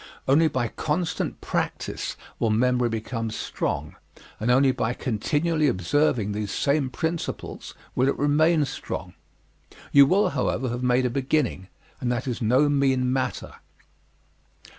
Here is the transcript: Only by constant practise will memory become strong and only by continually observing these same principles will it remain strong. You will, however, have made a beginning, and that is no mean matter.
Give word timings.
Only 0.27 0.47
by 0.47 0.67
constant 0.67 1.41
practise 1.41 2.17
will 2.39 2.49
memory 2.49 2.89
become 2.89 3.29
strong 3.29 3.97
and 4.39 4.49
only 4.49 4.71
by 4.71 4.95
continually 4.95 5.67
observing 5.67 6.31
these 6.31 6.49
same 6.49 6.89
principles 6.89 7.75
will 7.93 8.07
it 8.07 8.17
remain 8.17 8.65
strong. 8.65 9.13
You 9.91 10.07
will, 10.07 10.29
however, 10.29 10.69
have 10.69 10.81
made 10.81 11.05
a 11.05 11.11
beginning, 11.11 11.67
and 11.99 12.11
that 12.11 12.27
is 12.27 12.41
no 12.41 12.67
mean 12.67 13.13
matter. 13.13 13.57